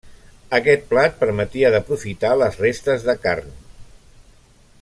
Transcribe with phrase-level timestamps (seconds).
[0.57, 3.57] Aquest plat permetia d'aprofitar les restes de carn.